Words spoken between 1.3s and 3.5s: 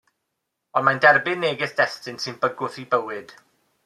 neges destun sy'n bygwth ei bywyd.